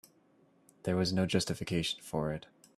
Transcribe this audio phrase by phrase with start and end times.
[0.81, 2.47] There was no justification for it.